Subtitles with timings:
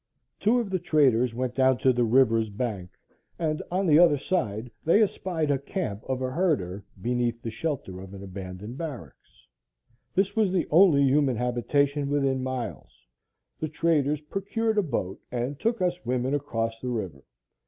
[0.39, 2.89] Two of the traders went down to the river's bank
[3.37, 8.01] and on the other side they espied a camp of a herder, beneath the shelter
[8.01, 9.45] of an abandoned barracks.
[10.15, 13.05] This was the only human habitation within miles.
[13.59, 17.23] The traders procured a boat and took us women across the river.